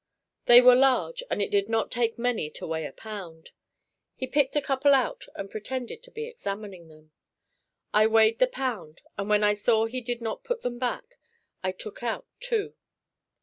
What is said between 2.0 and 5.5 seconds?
many to weigh a pound. He picked a couple out and